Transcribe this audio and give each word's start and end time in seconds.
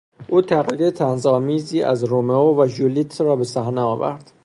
او 0.29 0.41
تقلید 0.41 0.89
طنزآمیزی 0.89 1.81
از 1.83 2.03
رومئو 2.03 2.59
و 2.63 2.67
ژولیت 2.67 3.21
را 3.21 3.35
به 3.35 3.43
صحنه 3.43 3.81
آورد. 3.81 4.31